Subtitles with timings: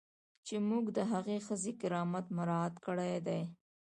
[0.45, 3.41] چې موږ د هغې ښځې کرامت مراعات کړی دی.